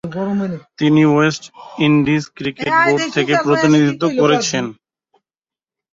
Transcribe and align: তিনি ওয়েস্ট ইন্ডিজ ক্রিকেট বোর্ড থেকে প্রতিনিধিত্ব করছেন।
তিনি 0.79 1.01
ওয়েস্ট 1.13 1.43
ইন্ডিজ 1.87 2.23
ক্রিকেট 2.37 2.71
বোর্ড 2.85 3.01
থেকে 3.15 3.33
প্রতিনিধিত্ব 3.45 4.03
করছেন। 4.21 4.65